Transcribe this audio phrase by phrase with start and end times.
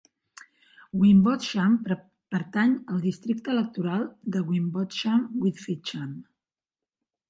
[1.01, 6.23] Wimbotsham pertany al districte electoral de Wimbotsham with Fincham.